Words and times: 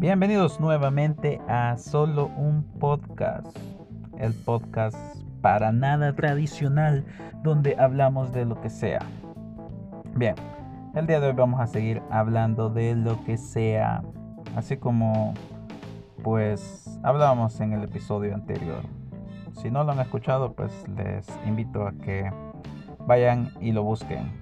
Bienvenidos 0.00 0.60
nuevamente 0.60 1.42
a 1.46 1.76
Solo 1.76 2.30
un 2.38 2.64
Podcast, 2.78 3.54
el 4.18 4.32
podcast 4.32 4.96
para 5.42 5.72
nada 5.72 6.16
tradicional 6.16 7.04
donde 7.42 7.76
hablamos 7.78 8.32
de 8.32 8.46
lo 8.46 8.58
que 8.62 8.70
sea. 8.70 9.00
Bien, 10.14 10.36
el 10.94 11.06
día 11.06 11.20
de 11.20 11.26
hoy 11.26 11.34
vamos 11.34 11.60
a 11.60 11.66
seguir 11.66 12.00
hablando 12.10 12.70
de 12.70 12.94
lo 12.94 13.22
que 13.26 13.36
sea, 13.36 14.02
así 14.56 14.78
como 14.78 15.34
pues 16.22 16.98
hablábamos 17.02 17.60
en 17.60 17.74
el 17.74 17.84
episodio 17.84 18.34
anterior. 18.34 18.80
Si 19.60 19.70
no 19.70 19.84
lo 19.84 19.92
han 19.92 20.00
escuchado, 20.00 20.54
pues 20.54 20.72
les 20.96 21.28
invito 21.46 21.86
a 21.86 21.92
que 21.92 22.32
vayan 23.06 23.50
y 23.60 23.72
lo 23.72 23.82
busquen. 23.82 24.32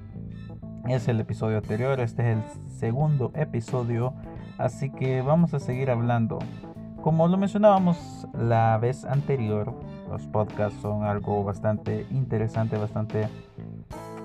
Es 0.86 1.08
el 1.08 1.18
episodio 1.18 1.56
anterior, 1.56 1.98
este 1.98 2.30
es 2.30 2.38
el 2.38 2.70
segundo 2.70 3.32
episodio 3.34 4.14
Así 4.58 4.90
que 4.90 5.22
vamos 5.22 5.54
a 5.54 5.60
seguir 5.60 5.88
hablando. 5.88 6.40
Como 7.00 7.28
lo 7.28 7.38
mencionábamos 7.38 8.26
la 8.34 8.76
vez 8.78 9.04
anterior, 9.04 9.72
los 10.10 10.26
podcasts 10.26 10.80
son 10.80 11.04
algo 11.04 11.44
bastante 11.44 12.06
interesante, 12.10 12.76
bastante, 12.76 13.28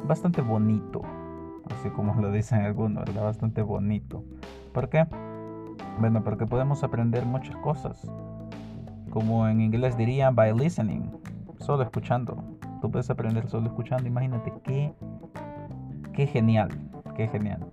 bastante 0.07 0.41
bonito. 0.41 1.03
Así 1.71 1.89
como 1.91 2.19
lo 2.19 2.31
dicen 2.31 2.61
algunos, 2.61 3.05
¿verdad? 3.05 3.25
Bastante 3.25 3.61
bonito. 3.61 4.23
¿Por 4.73 4.89
qué? 4.89 5.05
Bueno, 5.99 6.23
porque 6.23 6.47
podemos 6.47 6.83
aprender 6.83 7.25
muchas 7.25 7.55
cosas. 7.57 8.11
Como 9.11 9.47
en 9.47 9.61
inglés 9.61 9.95
dirían 9.95 10.35
by 10.35 10.57
listening, 10.57 11.11
solo 11.59 11.83
escuchando. 11.83 12.43
Tú 12.81 12.89
puedes 12.89 13.09
aprender 13.11 13.47
solo 13.47 13.67
escuchando. 13.67 14.07
Imagínate 14.07 14.51
qué, 14.63 14.93
qué 16.11 16.25
genial, 16.25 16.69
qué 17.15 17.27
genial. 17.27 17.63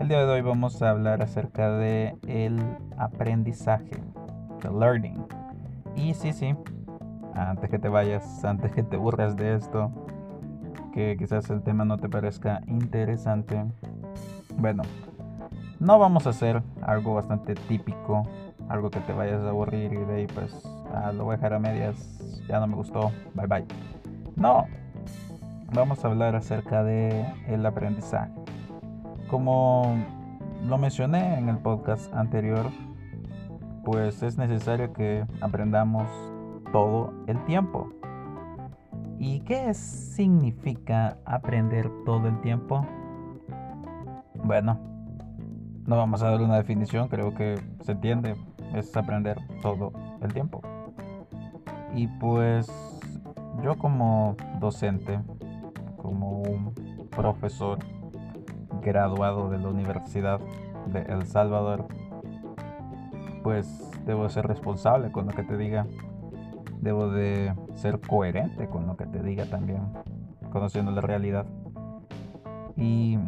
El 0.00 0.08
día 0.08 0.24
de 0.24 0.32
hoy 0.32 0.40
vamos 0.40 0.80
a 0.80 0.88
hablar 0.88 1.20
acerca 1.20 1.72
de 1.72 2.16
el 2.26 2.58
aprendizaje, 2.96 4.02
the 4.62 4.70
learning. 4.70 5.26
Y 5.94 6.14
sí, 6.14 6.32
sí, 6.32 6.56
antes 7.34 7.68
que 7.68 7.78
te 7.78 7.90
vayas, 7.90 8.42
antes 8.42 8.72
que 8.72 8.82
te 8.82 8.96
burles 8.96 9.36
de 9.36 9.54
esto, 9.54 9.92
que 10.94 11.18
quizás 11.18 11.50
el 11.50 11.62
tema 11.62 11.84
no 11.84 11.98
te 11.98 12.08
parezca 12.08 12.62
interesante. 12.66 13.62
Bueno, 14.56 14.84
no 15.80 15.98
vamos 15.98 16.26
a 16.26 16.30
hacer 16.30 16.62
algo 16.80 17.12
bastante 17.12 17.54
típico, 17.54 18.22
algo 18.70 18.88
que 18.88 19.00
te 19.00 19.12
vayas 19.12 19.42
a 19.42 19.50
aburrir 19.50 19.92
y 19.92 19.98
de 19.98 20.14
ahí 20.14 20.26
pues 20.28 20.66
ah, 20.94 21.12
lo 21.12 21.24
voy 21.24 21.34
a 21.34 21.36
dejar 21.36 21.52
a 21.52 21.58
medias, 21.58 22.42
ya 22.48 22.58
no 22.58 22.66
me 22.68 22.74
gustó, 22.74 23.12
bye 23.34 23.46
bye. 23.46 23.66
No, 24.34 24.64
vamos 25.74 26.02
a 26.02 26.08
hablar 26.08 26.36
acerca 26.36 26.82
de 26.82 27.26
el 27.48 27.66
aprendizaje. 27.66 28.49
Como 29.30 29.96
lo 30.66 30.76
mencioné 30.76 31.38
en 31.38 31.48
el 31.48 31.58
podcast 31.58 32.12
anterior, 32.12 32.66
pues 33.84 34.24
es 34.24 34.36
necesario 34.36 34.92
que 34.92 35.24
aprendamos 35.40 36.08
todo 36.72 37.12
el 37.28 37.44
tiempo. 37.44 37.92
¿Y 39.20 39.38
qué 39.40 39.72
significa 39.72 41.16
aprender 41.24 41.88
todo 42.04 42.26
el 42.26 42.40
tiempo? 42.40 42.84
Bueno, 44.42 44.80
no 45.86 45.96
vamos 45.96 46.22
a 46.22 46.30
dar 46.30 46.42
una 46.42 46.56
definición, 46.56 47.06
creo 47.06 47.32
que 47.32 47.54
se 47.82 47.92
entiende, 47.92 48.34
es 48.74 48.96
aprender 48.96 49.38
todo 49.62 49.92
el 50.22 50.32
tiempo. 50.32 50.60
Y 51.94 52.08
pues 52.08 52.68
yo 53.62 53.78
como 53.78 54.34
docente, 54.58 55.20
como 55.96 56.40
un 56.40 56.74
profesor, 57.10 57.78
graduado 58.80 59.50
de 59.50 59.58
la 59.58 59.68
Universidad 59.68 60.40
de 60.86 61.02
El 61.02 61.26
Salvador, 61.26 61.86
pues 63.42 63.90
debo 64.06 64.28
ser 64.28 64.46
responsable 64.46 65.10
con 65.12 65.26
lo 65.26 65.32
que 65.32 65.42
te 65.42 65.56
diga. 65.56 65.86
Debo 66.80 67.10
de 67.10 67.54
ser 67.74 68.00
coherente 68.00 68.68
con 68.68 68.86
lo 68.86 68.96
que 68.96 69.06
te 69.06 69.22
diga 69.22 69.44
también, 69.44 69.82
conociendo 70.50 70.90
la 70.92 71.02
realidad. 71.02 71.46
Y 72.76 73.18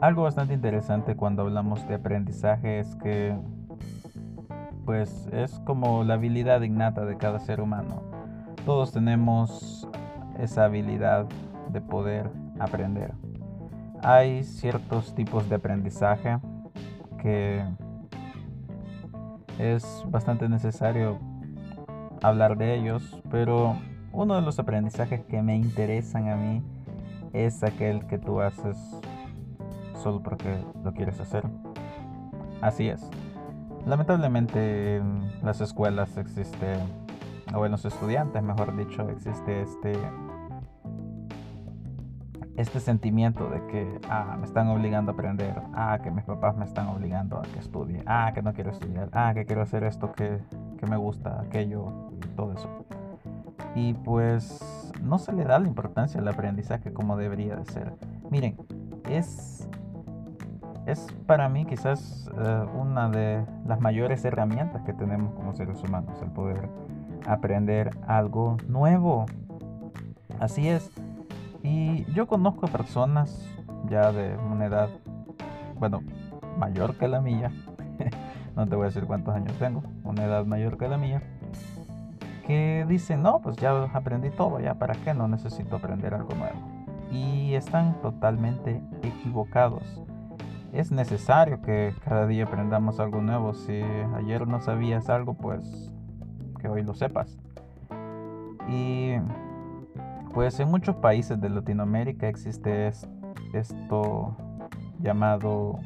algo 0.00 0.24
bastante 0.24 0.52
interesante 0.52 1.16
cuando 1.16 1.42
hablamos 1.42 1.86
de 1.88 1.94
aprendizaje 1.94 2.80
es 2.80 2.94
que 2.96 3.36
pues 4.84 5.28
es 5.32 5.58
como 5.60 6.04
la 6.04 6.14
habilidad 6.14 6.60
innata 6.60 7.04
de 7.04 7.16
cada 7.16 7.40
ser 7.40 7.60
humano. 7.60 8.02
Todos 8.64 8.92
tenemos 8.92 9.88
esa 10.38 10.64
habilidad 10.64 11.26
de 11.72 11.80
poder 11.80 12.30
aprender 12.60 13.12
hay 14.06 14.44
ciertos 14.44 15.16
tipos 15.16 15.48
de 15.48 15.56
aprendizaje 15.56 16.38
que 17.20 17.64
es 19.58 20.04
bastante 20.06 20.48
necesario 20.48 21.18
hablar 22.22 22.56
de 22.56 22.76
ellos, 22.76 23.20
pero 23.32 23.76
uno 24.12 24.36
de 24.36 24.42
los 24.42 24.60
aprendizajes 24.60 25.24
que 25.24 25.42
me 25.42 25.56
interesan 25.56 26.28
a 26.28 26.36
mí 26.36 26.62
es 27.32 27.64
aquel 27.64 28.06
que 28.06 28.16
tú 28.18 28.40
haces 28.40 28.78
solo 30.00 30.22
porque 30.22 30.56
lo 30.84 30.94
quieres 30.94 31.18
hacer. 31.18 31.42
Así 32.60 32.88
es. 32.88 33.10
Lamentablemente 33.86 34.98
en 34.98 35.32
las 35.42 35.60
escuelas 35.60 36.16
existe, 36.16 36.76
o 37.52 37.66
en 37.66 37.72
los 37.72 37.84
estudiantes 37.84 38.40
mejor 38.40 38.76
dicho, 38.76 39.10
existe 39.10 39.62
este 39.62 39.94
este 42.56 42.80
sentimiento 42.80 43.48
de 43.50 43.66
que, 43.66 44.00
ah, 44.08 44.36
me 44.38 44.46
están 44.46 44.68
obligando 44.68 45.12
a 45.12 45.14
aprender, 45.14 45.60
ah, 45.74 45.98
que 46.02 46.10
mis 46.10 46.24
papás 46.24 46.56
me 46.56 46.64
están 46.64 46.88
obligando 46.88 47.38
a 47.38 47.42
que 47.42 47.58
estudie, 47.58 48.02
ah, 48.06 48.32
que 48.34 48.42
no 48.42 48.52
quiero 48.54 48.70
estudiar, 48.70 49.10
ah, 49.12 49.32
que 49.34 49.44
quiero 49.44 49.62
hacer 49.62 49.84
esto 49.84 50.12
que, 50.12 50.40
que 50.78 50.86
me 50.86 50.96
gusta, 50.96 51.40
aquello 51.40 52.10
y 52.24 52.28
todo 52.34 52.52
eso. 52.52 52.86
Y 53.74 53.92
pues 53.92 54.92
no 55.02 55.18
se 55.18 55.32
le 55.32 55.44
da 55.44 55.58
la 55.58 55.68
importancia 55.68 56.20
al 56.20 56.28
aprendizaje 56.28 56.92
como 56.92 57.16
debería 57.16 57.56
de 57.56 57.66
ser. 57.66 57.92
Miren, 58.30 58.56
es, 59.08 59.68
es 60.86 61.06
para 61.26 61.50
mí 61.50 61.66
quizás 61.66 62.30
eh, 62.38 62.66
una 62.74 63.10
de 63.10 63.44
las 63.66 63.80
mayores 63.80 64.24
herramientas 64.24 64.82
que 64.82 64.94
tenemos 64.94 65.34
como 65.34 65.52
seres 65.52 65.82
humanos, 65.82 66.20
el 66.22 66.30
poder 66.30 66.70
aprender 67.26 67.90
algo 68.06 68.56
nuevo. 68.66 69.26
Así 70.40 70.68
es 70.68 70.90
y 71.66 72.04
yo 72.12 72.28
conozco 72.28 72.68
personas 72.68 73.44
ya 73.88 74.12
de 74.12 74.36
una 74.36 74.66
edad, 74.66 74.88
bueno, 75.74 76.00
mayor 76.56 76.96
que 76.96 77.08
la 77.08 77.20
mía, 77.20 77.50
no 78.56 78.68
te 78.68 78.76
voy 78.76 78.84
a 78.84 78.86
decir 78.86 79.04
cuántos 79.04 79.34
años 79.34 79.52
tengo, 79.58 79.82
una 80.04 80.24
edad 80.24 80.46
mayor 80.46 80.78
que 80.78 80.86
la 80.86 80.96
mía, 80.96 81.22
que 82.46 82.86
dicen, 82.88 83.22
no, 83.22 83.40
pues 83.40 83.56
ya 83.56 83.90
aprendí 83.92 84.30
todo, 84.30 84.60
ya 84.60 84.74
para 84.74 84.94
qué, 84.94 85.12
no 85.12 85.26
necesito 85.26 85.74
aprender 85.74 86.14
algo 86.14 86.34
nuevo. 86.36 86.56
Y 87.10 87.54
están 87.54 88.00
totalmente 88.00 88.80
equivocados. 89.02 89.82
Es 90.72 90.92
necesario 90.92 91.62
que 91.62 91.94
cada 92.04 92.28
día 92.28 92.44
aprendamos 92.44 93.00
algo 93.00 93.20
nuevo. 93.22 93.54
Si 93.54 93.82
ayer 94.16 94.46
no 94.46 94.60
sabías 94.60 95.08
algo, 95.08 95.34
pues 95.34 95.92
que 96.60 96.68
hoy 96.68 96.82
lo 96.82 96.94
sepas. 96.94 97.38
Y 98.68 99.14
pues 100.36 100.60
en 100.60 100.70
muchos 100.70 100.96
países 100.96 101.40
de 101.40 101.48
Latinoamérica 101.48 102.28
existe 102.28 102.92
esto 103.54 104.36
llamado 105.00 105.80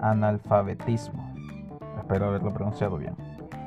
analfabetismo. 0.00 1.34
Espero 1.98 2.28
haberlo 2.28 2.54
pronunciado 2.54 2.98
bien. 2.98 3.16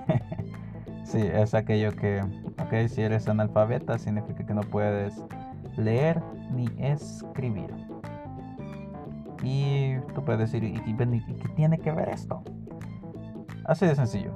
sí, 1.03 1.19
es 1.19 1.53
aquello 1.53 1.93
que, 1.97 2.21
ok, 2.21 2.87
si 2.87 3.01
eres 3.01 3.27
analfabeta 3.27 3.97
significa 3.97 4.45
que 4.45 4.53
no 4.53 4.61
puedes 4.61 5.21
leer 5.75 6.23
ni 6.53 6.69
escribir. 6.77 7.71
Y 9.43 9.97
tú 10.13 10.23
puedes 10.23 10.49
decir, 10.49 10.63
¿y, 10.63 10.95
qué 10.95 11.49
tiene 11.57 11.79
que 11.79 11.91
ver 11.91 12.07
esto? 12.07 12.41
Así 13.65 13.85
de 13.85 13.95
sencillo. 13.95 14.31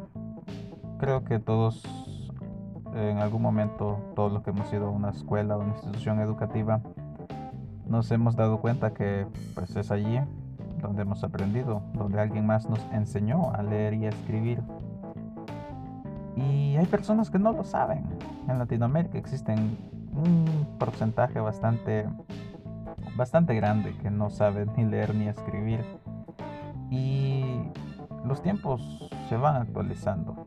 Creo 0.99 1.23
que 1.23 1.39
todos 1.39 2.08
en 2.99 3.19
algún 3.19 3.41
momento, 3.41 3.99
todos 4.15 4.31
los 4.31 4.43
que 4.43 4.49
hemos 4.51 4.71
ido 4.73 4.87
a 4.87 4.89
una 4.89 5.09
escuela 5.09 5.57
o 5.57 5.61
una 5.61 5.73
institución 5.73 6.19
educativa, 6.19 6.81
nos 7.87 8.11
hemos 8.11 8.35
dado 8.35 8.59
cuenta 8.59 8.93
que 8.93 9.25
pues 9.55 9.75
es 9.75 9.91
allí 9.91 10.19
donde 10.81 11.01
hemos 11.01 11.23
aprendido, 11.23 11.81
donde 11.93 12.19
alguien 12.19 12.45
más 12.45 12.69
nos 12.69 12.79
enseñó 12.91 13.51
a 13.53 13.63
leer 13.63 13.93
y 13.95 14.05
a 14.05 14.09
escribir. 14.09 14.61
Y 16.35 16.75
hay 16.77 16.85
personas 16.85 17.29
que 17.29 17.39
no 17.39 17.51
lo 17.51 17.63
saben. 17.63 18.05
En 18.47 18.59
Latinoamérica 18.59 19.17
existen 19.17 19.77
un 20.13 20.67
porcentaje 20.77 21.39
bastante 21.39 22.07
bastante 23.15 23.53
grande 23.53 23.95
que 23.97 24.09
no 24.09 24.29
saben 24.29 24.71
ni 24.77 24.85
leer 24.85 25.13
ni 25.13 25.27
escribir. 25.27 25.83
Y 26.89 27.43
los 28.25 28.41
tiempos 28.41 29.09
se 29.27 29.35
van 29.35 29.57
actualizando 29.57 30.45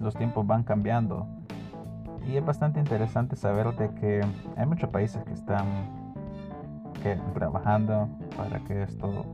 los 0.00 0.14
tiempos 0.14 0.46
van 0.46 0.64
cambiando. 0.64 1.26
Y 2.26 2.36
es 2.36 2.44
bastante 2.44 2.78
interesante 2.78 3.36
saber 3.36 3.74
de 3.76 3.94
que 3.94 4.20
hay 4.56 4.66
muchos 4.66 4.90
países 4.90 5.24
que 5.24 5.32
están 5.32 5.66
que, 7.02 7.16
trabajando 7.34 8.08
para 8.36 8.60
que 8.60 8.82
esto 8.82 9.24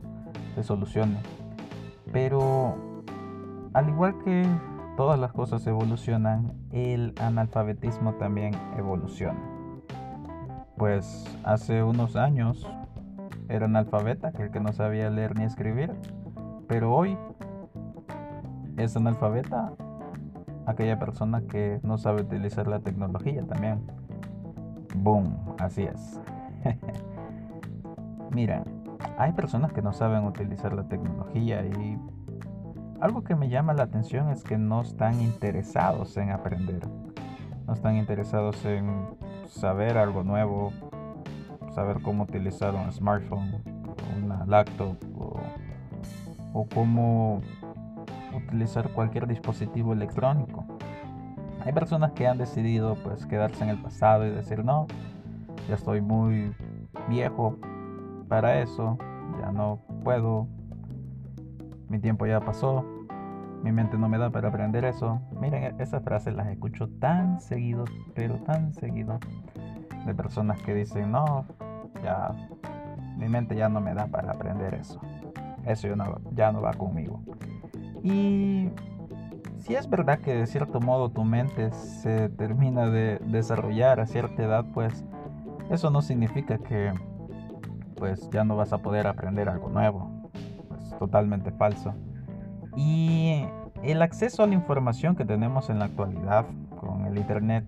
se 0.55 0.63
solucione. 0.63 1.17
Pero 2.11 3.03
al 3.73 3.89
igual 3.89 4.17
que 4.23 4.47
todas 4.95 5.19
las 5.19 5.33
cosas 5.33 5.65
evolucionan, 5.67 6.53
el 6.71 7.13
analfabetismo 7.19 8.13
también 8.13 8.53
evoluciona. 8.77 9.39
Pues 10.77 11.25
hace 11.43 11.83
unos 11.83 12.15
años 12.15 12.65
era 13.49 13.65
analfabeta, 13.65 14.31
el 14.39 14.51
que 14.51 14.59
no 14.59 14.71
sabía 14.71 15.09
leer 15.09 15.37
ni 15.37 15.43
escribir, 15.43 15.93
pero 16.67 16.93
hoy 16.93 17.17
es 18.77 18.95
analfabeta 18.95 19.73
aquella 20.65 20.99
persona 20.99 21.41
que 21.41 21.79
no 21.83 21.97
sabe 21.97 22.21
utilizar 22.21 22.67
la 22.67 22.79
tecnología 22.79 23.43
también. 23.45 23.81
Boom, 24.95 25.55
así 25.59 25.83
es. 25.83 26.19
Mira, 28.31 28.63
hay 29.17 29.33
personas 29.33 29.71
que 29.73 29.81
no 29.81 29.93
saben 29.93 30.25
utilizar 30.25 30.73
la 30.73 30.83
tecnología 30.87 31.65
y 31.65 31.97
algo 32.99 33.23
que 33.23 33.35
me 33.35 33.49
llama 33.49 33.73
la 33.73 33.83
atención 33.83 34.29
es 34.29 34.43
que 34.43 34.57
no 34.57 34.81
están 34.81 35.21
interesados 35.21 36.15
en 36.17 36.31
aprender. 36.31 36.81
No 37.67 37.73
están 37.73 37.97
interesados 37.97 38.63
en 38.65 38.89
saber 39.47 39.97
algo 39.97 40.23
nuevo, 40.23 40.71
saber 41.73 42.01
cómo 42.01 42.23
utilizar 42.23 42.73
un 42.73 42.91
smartphone, 42.91 43.63
una 44.23 44.45
laptop 44.45 44.97
o, 45.17 45.39
o 46.53 46.67
cómo 46.73 47.41
utilizar 48.37 48.89
cualquier 48.91 49.27
dispositivo 49.27 49.93
electrónico. 49.93 50.65
Hay 51.63 51.73
personas 51.73 52.11
que 52.11 52.27
han 52.27 52.37
decidido 52.37 52.95
pues 53.03 53.25
quedarse 53.25 53.63
en 53.63 53.69
el 53.69 53.81
pasado 53.81 54.25
y 54.25 54.29
decir 54.29 54.63
no, 54.63 54.87
ya 55.67 55.75
estoy 55.75 56.01
muy 56.01 56.53
viejo 57.09 57.57
para 58.27 58.61
eso, 58.61 58.97
ya 59.39 59.51
no 59.51 59.79
puedo, 60.03 60.47
mi 61.89 61.99
tiempo 61.99 62.25
ya 62.25 62.39
pasó, 62.39 62.85
mi 63.63 63.71
mente 63.71 63.97
no 63.97 64.07
me 64.07 64.19
da 64.19 64.29
para 64.29 64.49
aprender 64.49 64.85
eso. 64.85 65.21
Miren, 65.39 65.63
e-, 65.63 65.83
esas 65.83 66.03
frases 66.03 66.35
las 66.35 66.47
escucho 66.47 66.87
tan 66.99 67.39
seguido, 67.41 67.85
pero 68.13 68.35
tan 68.43 68.73
seguido, 68.73 69.19
de 70.05 70.13
personas 70.13 70.61
que 70.61 70.75
dicen, 70.75 71.11
no, 71.11 71.45
ya, 72.03 72.31
mi 73.17 73.27
mente 73.27 73.55
ya 73.55 73.67
no 73.67 73.81
me 73.81 73.95
da 73.95 74.05
para 74.05 74.33
aprender 74.33 74.75
eso. 74.75 75.01
Eso 75.65 75.87
ya 75.87 75.95
no, 75.95 76.21
ya 76.31 76.51
no 76.51 76.61
va 76.61 76.73
conmigo. 76.73 77.21
Y 78.05 78.69
si 79.57 79.73
es 79.73 79.89
verdad 79.89 80.19
que 80.19 80.35
de 80.35 80.45
cierto 80.45 80.79
modo 80.79 81.09
tu 81.09 81.23
mente 81.23 81.71
se 81.71 82.29
termina 82.29 82.87
de 82.87 83.17
desarrollar 83.25 83.99
a 83.99 84.05
cierta 84.05 84.43
edad, 84.43 84.63
pues 84.75 85.03
eso 85.71 85.89
no 85.89 86.03
significa 86.03 86.59
que 86.59 86.93
pues 87.95 88.29
ya 88.29 88.43
no 88.43 88.55
vas 88.55 88.73
a 88.73 88.77
poder 88.77 89.07
aprender 89.07 89.49
algo 89.49 89.69
nuevo. 89.69 90.29
Es 90.79 90.95
totalmente 90.99 91.51
falso. 91.51 91.95
Y 92.77 93.43
el 93.81 94.03
acceso 94.03 94.43
a 94.43 94.47
la 94.47 94.53
información 94.53 95.15
que 95.15 95.25
tenemos 95.25 95.71
en 95.71 95.79
la 95.79 95.85
actualidad 95.85 96.45
con 96.79 97.07
el 97.07 97.17
internet 97.17 97.65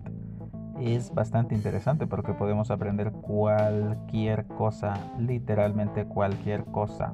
es 0.80 1.12
bastante 1.12 1.56
interesante 1.56 2.06
porque 2.06 2.32
podemos 2.32 2.70
aprender 2.70 3.10
cualquier 3.10 4.46
cosa, 4.46 4.94
literalmente 5.18 6.04
cualquier 6.04 6.64
cosa 6.66 7.12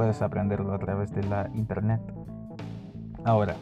puedes 0.00 0.22
aprenderlo 0.22 0.72
a 0.72 0.78
través 0.78 1.12
de 1.12 1.22
la 1.24 1.50
internet. 1.52 2.00
Ahora, 3.22 3.54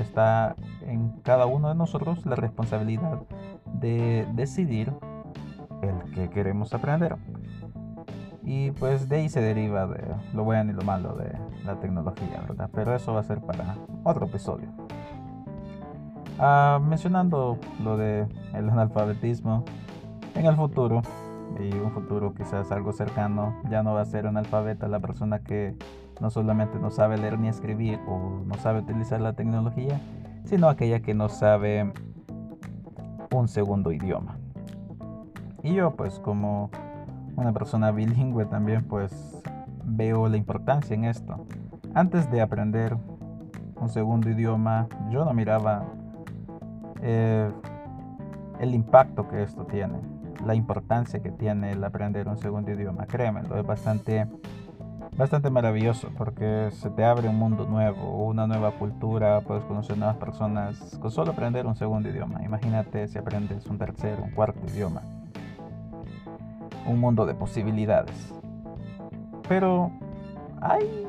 está 0.00 0.56
en 0.84 1.10
cada 1.22 1.46
uno 1.46 1.68
de 1.68 1.76
nosotros 1.76 2.26
la 2.26 2.34
responsabilidad 2.34 3.20
de 3.74 4.26
decidir 4.32 4.92
el 5.80 6.12
que 6.12 6.28
queremos 6.30 6.74
aprender. 6.74 7.14
Y 8.42 8.72
pues 8.72 9.08
de 9.08 9.18
ahí 9.18 9.28
se 9.28 9.40
deriva 9.40 9.86
de 9.86 10.02
lo 10.34 10.42
bueno 10.42 10.72
y 10.72 10.74
lo 10.74 10.82
malo 10.82 11.14
de 11.14 11.38
la 11.64 11.76
tecnología, 11.76 12.44
¿verdad? 12.48 12.68
Pero 12.74 12.96
eso 12.96 13.14
va 13.14 13.20
a 13.20 13.22
ser 13.22 13.40
para 13.40 13.76
otro 14.02 14.26
episodio. 14.26 14.70
Ah, 16.40 16.80
mencionando 16.82 17.58
lo 17.84 17.96
de 17.96 18.26
el 18.54 18.68
analfabetismo, 18.68 19.64
en 20.34 20.46
el 20.46 20.56
futuro 20.56 21.02
y 21.58 21.74
un 21.74 21.90
futuro 21.90 22.34
quizás 22.34 22.70
algo 22.70 22.92
cercano, 22.92 23.54
ya 23.70 23.82
no 23.82 23.94
va 23.94 24.02
a 24.02 24.04
ser 24.04 24.26
analfabeta 24.26 24.88
la 24.88 25.00
persona 25.00 25.40
que 25.40 25.74
no 26.20 26.30
solamente 26.30 26.78
no 26.78 26.90
sabe 26.90 27.16
leer 27.16 27.38
ni 27.38 27.48
escribir 27.48 28.00
o 28.06 28.42
no 28.44 28.54
sabe 28.54 28.80
utilizar 28.80 29.20
la 29.20 29.32
tecnología, 29.32 30.00
sino 30.44 30.68
aquella 30.68 31.00
que 31.00 31.14
no 31.14 31.28
sabe 31.28 31.92
un 33.34 33.48
segundo 33.48 33.92
idioma. 33.92 34.38
Y 35.62 35.74
yo 35.74 35.94
pues 35.94 36.18
como 36.20 36.70
una 37.36 37.52
persona 37.52 37.90
bilingüe 37.90 38.46
también 38.46 38.84
pues 38.84 39.42
veo 39.84 40.28
la 40.28 40.36
importancia 40.36 40.94
en 40.94 41.04
esto. 41.04 41.46
Antes 41.94 42.30
de 42.30 42.40
aprender 42.40 42.96
un 43.80 43.88
segundo 43.88 44.28
idioma, 44.30 44.88
yo 45.10 45.24
no 45.24 45.32
miraba 45.32 45.84
eh, 47.00 47.50
el 48.60 48.74
impacto 48.74 49.28
que 49.28 49.42
esto 49.42 49.64
tiene 49.64 50.17
la 50.44 50.54
importancia 50.54 51.20
que 51.20 51.30
tiene 51.30 51.72
el 51.72 51.84
aprender 51.84 52.28
un 52.28 52.38
segundo 52.38 52.70
idioma. 52.70 53.06
Créemelo, 53.06 53.58
es 53.58 53.66
bastante, 53.66 54.26
bastante 55.16 55.50
maravilloso 55.50 56.10
porque 56.16 56.70
se 56.72 56.90
te 56.90 57.04
abre 57.04 57.28
un 57.28 57.36
mundo 57.36 57.66
nuevo, 57.66 58.26
una 58.26 58.46
nueva 58.46 58.72
cultura, 58.72 59.40
puedes 59.40 59.64
conocer 59.64 59.98
nuevas 59.98 60.16
personas 60.16 60.98
con 61.00 61.10
solo 61.10 61.32
aprender 61.32 61.66
un 61.66 61.76
segundo 61.76 62.08
idioma. 62.08 62.42
Imagínate 62.44 63.08
si 63.08 63.18
aprendes 63.18 63.66
un 63.66 63.78
tercer, 63.78 64.20
un 64.20 64.30
cuarto 64.30 64.60
idioma. 64.66 65.02
Un 66.86 67.00
mundo 67.00 67.26
de 67.26 67.34
posibilidades. 67.34 68.34
Pero 69.48 69.90
hay 70.60 71.06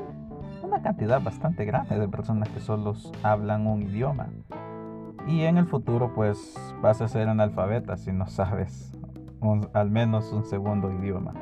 una 0.62 0.82
cantidad 0.82 1.20
bastante 1.20 1.64
grande 1.64 1.98
de 1.98 2.08
personas 2.08 2.48
que 2.50 2.60
solo 2.60 2.94
hablan 3.22 3.66
un 3.66 3.82
idioma. 3.82 4.28
Y 5.26 5.42
en 5.42 5.58
el 5.58 5.66
futuro 5.66 6.12
pues 6.14 6.56
vas 6.82 7.00
a 7.00 7.08
ser 7.08 7.28
analfabeta 7.28 7.96
si 7.96 8.10
no 8.10 8.26
sabes 8.26 8.90
al 9.72 9.90
menos 9.90 10.32
un 10.32 10.44
segundo 10.44 10.92
idioma. 10.92 11.34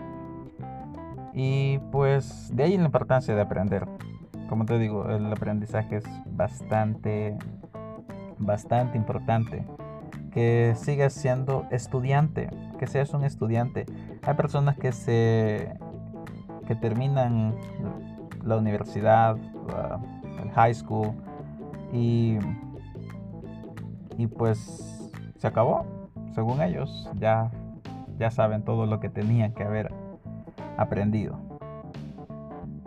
Y 1.34 1.78
pues 1.92 2.50
de 2.54 2.64
ahí 2.64 2.76
la 2.76 2.84
importancia 2.84 3.34
de 3.34 3.40
aprender. 3.40 3.86
Como 4.48 4.64
te 4.64 4.78
digo, 4.78 5.08
el 5.08 5.30
aprendizaje 5.30 5.96
es 5.96 6.04
bastante, 6.26 7.36
bastante 8.38 8.96
importante. 8.96 9.64
Que 10.32 10.74
sigas 10.76 11.12
siendo 11.12 11.66
estudiante, 11.70 12.50
que 12.78 12.86
seas 12.86 13.12
un 13.14 13.24
estudiante. 13.24 13.86
Hay 14.22 14.34
personas 14.34 14.76
que 14.76 14.92
se 14.92 15.78
que 16.66 16.74
terminan 16.74 17.54
la 18.42 18.58
universidad, 18.58 19.36
el 20.42 20.50
high 20.50 20.74
school 20.74 21.12
y 21.92 22.38
y 24.18 24.26
pues 24.26 25.10
se 25.38 25.46
acabó, 25.46 25.86
según 26.34 26.60
ellos, 26.60 27.08
ya 27.14 27.50
ya 28.18 28.30
saben 28.30 28.62
todo 28.62 28.86
lo 28.86 29.00
que 29.00 29.08
tenían 29.08 29.52
que 29.52 29.64
haber 29.64 29.92
aprendido. 30.76 31.38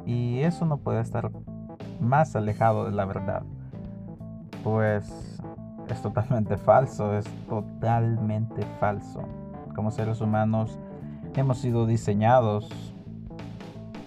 Y 0.06 0.40
eso 0.40 0.66
no 0.66 0.78
puede 0.78 1.02
estar 1.02 1.32
más 2.00 2.36
alejado 2.36 2.86
de 2.86 2.92
la 2.92 3.06
verdad. 3.06 3.44
Pues 4.64 5.42
es 5.90 6.02
totalmente 6.02 6.58
falso, 6.58 7.16
es 7.16 7.26
totalmente 7.48 8.66
falso. 8.80 9.22
Como 9.76 9.92
seres 9.92 10.22
humanos 10.22 10.78
hemos 11.36 11.60
sido 11.60 11.86
diseñados 11.86 12.70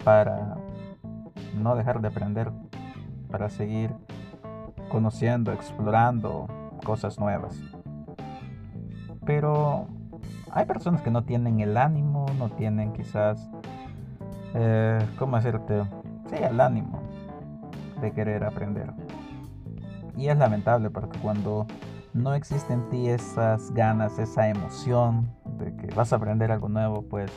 para 0.04 0.56
no 1.56 1.74
dejar 1.76 2.00
de 2.00 2.08
aprender, 2.08 2.50
para 3.30 3.48
seguir 3.48 3.90
conociendo, 4.90 5.52
explorando 5.52 6.46
cosas 6.84 7.18
nuevas. 7.18 7.58
Pero 9.24 9.88
hay 10.54 10.66
personas 10.66 11.02
que 11.02 11.10
no 11.10 11.24
tienen 11.24 11.58
el 11.58 11.76
ánimo, 11.76 12.26
no 12.38 12.48
tienen 12.48 12.92
quizás, 12.92 13.50
eh, 14.54 15.04
¿cómo 15.18 15.36
hacerte? 15.36 15.82
Sí, 16.30 16.36
el 16.36 16.60
ánimo 16.60 17.00
de 18.00 18.12
querer 18.12 18.44
aprender. 18.44 18.92
Y 20.16 20.28
es 20.28 20.38
lamentable 20.38 20.90
porque 20.90 21.18
cuando 21.18 21.66
no 22.12 22.34
existe 22.34 22.72
en 22.72 22.88
ti 22.88 23.08
esas 23.08 23.72
ganas, 23.72 24.20
esa 24.20 24.48
emoción 24.48 25.28
de 25.58 25.74
que 25.74 25.92
vas 25.92 26.12
a 26.12 26.16
aprender 26.16 26.52
algo 26.52 26.68
nuevo, 26.68 27.02
pues 27.02 27.32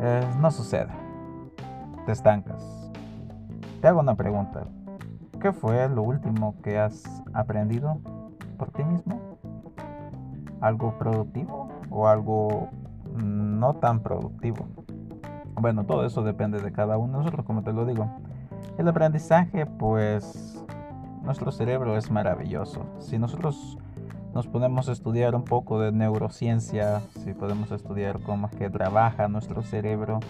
eh, 0.00 0.20
no 0.38 0.50
sucede. 0.50 0.92
Te 2.04 2.12
estancas. 2.12 2.90
Te 3.80 3.88
hago 3.88 4.00
una 4.00 4.16
pregunta. 4.16 4.66
¿Qué 5.40 5.50
fue 5.50 5.88
lo 5.88 6.02
último 6.02 6.56
que 6.62 6.78
has 6.78 7.02
aprendido 7.32 8.00
por 8.58 8.70
ti 8.70 8.84
mismo? 8.84 9.18
¿Algo 10.60 10.96
productivo? 10.98 11.61
O 11.92 12.08
algo 12.08 12.70
no 13.14 13.74
tan 13.74 14.00
productivo. 14.00 14.66
Bueno, 15.60 15.84
todo 15.84 16.04
eso 16.06 16.22
depende 16.22 16.60
de 16.60 16.72
cada 16.72 16.96
uno 16.96 17.18
de 17.18 17.24
nosotros, 17.24 17.44
como 17.46 17.62
te 17.62 17.72
lo 17.72 17.84
digo. 17.84 18.10
El 18.78 18.88
aprendizaje, 18.88 19.66
pues, 19.66 20.64
nuestro 21.22 21.52
cerebro 21.52 21.96
es 21.96 22.10
maravilloso. 22.10 22.86
Si 22.98 23.18
nosotros 23.18 23.78
nos 24.34 24.46
podemos 24.46 24.88
estudiar 24.88 25.34
un 25.34 25.44
poco 25.44 25.78
de 25.78 25.92
neurociencia, 25.92 27.00
si 27.22 27.34
podemos 27.34 27.70
estudiar 27.70 28.20
cómo 28.20 28.46
es 28.46 28.56
que 28.56 28.70
trabaja 28.70 29.28
nuestro 29.28 29.62
cerebro, 29.62 30.20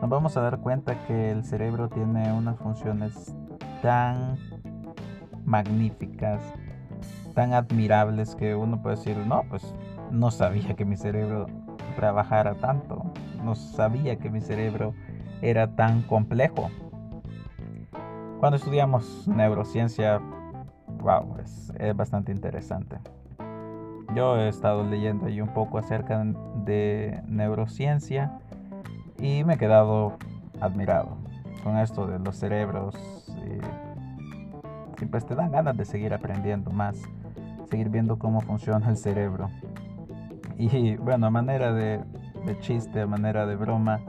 nos 0.00 0.10
vamos 0.10 0.36
a 0.36 0.40
dar 0.40 0.58
cuenta 0.58 1.06
que 1.06 1.30
el 1.30 1.44
cerebro 1.44 1.88
tiene 1.88 2.32
unas 2.32 2.58
funciones 2.58 3.36
tan 3.82 4.36
magníficas, 5.44 6.42
tan 7.34 7.52
admirables 7.52 8.34
que 8.34 8.56
uno 8.56 8.82
puede 8.82 8.96
decir, 8.96 9.16
no, 9.26 9.44
pues 9.48 9.74
no 10.12 10.30
sabía 10.30 10.74
que 10.74 10.84
mi 10.84 10.96
cerebro 10.96 11.46
trabajara 11.96 12.54
tanto, 12.54 13.02
no 13.42 13.54
sabía 13.54 14.16
que 14.16 14.30
mi 14.30 14.40
cerebro 14.40 14.94
era 15.40 15.74
tan 15.74 16.02
complejo. 16.02 16.70
Cuando 18.38 18.56
estudiamos 18.56 19.26
neurociencia, 19.26 20.20
wow, 21.00 21.36
es, 21.42 21.72
bastante 21.96 22.32
interesante. 22.32 22.96
Yo 24.14 24.36
he 24.36 24.48
estado 24.48 24.84
leyendo 24.84 25.26
ahí 25.26 25.40
un 25.40 25.48
poco 25.48 25.78
acerca 25.78 26.22
de 26.64 27.22
neurociencia 27.26 28.38
y 29.18 29.44
me 29.44 29.54
he 29.54 29.58
quedado 29.58 30.18
admirado 30.60 31.16
con 31.64 31.78
esto 31.78 32.06
de 32.06 32.18
los 32.18 32.36
cerebros. 32.36 32.94
Y, 35.00 35.06
pues 35.06 35.26
te 35.26 35.34
dan 35.34 35.50
ganas 35.50 35.76
de 35.76 35.84
seguir 35.84 36.14
aprendiendo 36.14 36.70
más, 36.70 36.96
seguir 37.68 37.88
viendo 37.88 38.18
cómo 38.18 38.40
funciona 38.40 38.88
el 38.88 38.96
cerebro. 38.96 39.50
Y 40.62 40.94
bueno, 40.94 41.26
a 41.26 41.30
manera 41.30 41.72
de, 41.72 42.04
chiste, 42.60 43.00
a 43.00 43.06
manera 43.08 43.46
de 43.46 43.56
broma, 43.56 44.00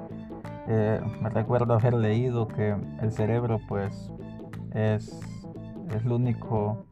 eh, 0.67 1.01
me 1.19 1.29
recuerdo 1.29 1.73
haber 1.73 1.95
leído 1.95 2.47
que 2.47 2.75
el 3.01 3.11
cerebro 3.11 3.59
pues 3.67 4.11
es, 4.71 5.19
es 5.89 6.05
el 6.05 6.11
único 6.11 6.85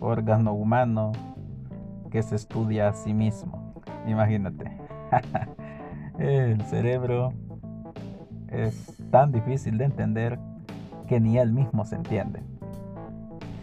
órgano 0.00 0.54
humano 0.54 1.12
que 2.10 2.20
se 2.20 2.34
estudia 2.34 2.88
a 2.88 2.94
sí 2.94 3.14
mismo. 3.14 3.74
Imagínate. 4.08 4.76
el 6.18 6.60
cerebro 6.62 7.32
es 8.48 8.92
tan 9.12 9.30
difícil 9.30 9.78
de 9.78 9.84
entender 9.84 10.36
que 11.06 11.20
ni 11.20 11.38
él 11.38 11.52
mismo 11.52 11.84
se 11.84 11.94
entiende. 11.94 12.42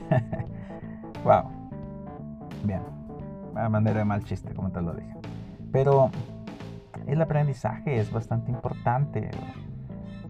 wow. 1.25 1.51
Bien. 2.63 3.02
A 3.55 3.69
manera 3.69 3.99
de 3.99 4.05
mal 4.05 4.23
chiste, 4.23 4.53
como 4.53 4.71
te 4.71 4.81
lo 4.81 4.93
dije. 4.93 5.13
Pero 5.71 6.09
el 7.07 7.21
aprendizaje 7.21 7.99
es 7.99 8.11
bastante 8.11 8.51
importante. 8.51 9.29